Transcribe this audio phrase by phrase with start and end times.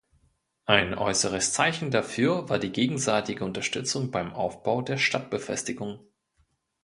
[0.65, 5.99] Ein äußeres Zeichen dafür war die gegenseitige Unterstützung beim Aufbau der Stadtbefestigungen.